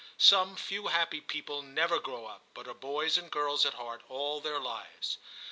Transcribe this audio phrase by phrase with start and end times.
[0.17, 4.07] Some few happy people never grow up, but are boys and girls at heart CHAP.
[4.07, 5.17] V TIM 83 all their lives.